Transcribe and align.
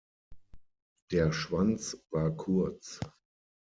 Der 1.11 1.31
Schwanz 1.31 1.95
war 2.09 2.31
kurz. 2.35 2.99